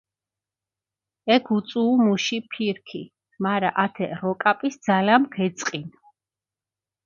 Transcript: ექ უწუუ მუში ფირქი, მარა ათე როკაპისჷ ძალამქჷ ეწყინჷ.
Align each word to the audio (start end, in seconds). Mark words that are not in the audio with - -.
ექ 1.35 1.45
უწუუ 1.57 1.93
მუში 2.03 2.37
ფირქი, 2.51 3.01
მარა 3.43 3.69
ათე 3.83 4.05
როკაპისჷ 4.19 4.79
ძალამქჷ 4.85 5.39
ეწყინჷ. 5.47 5.95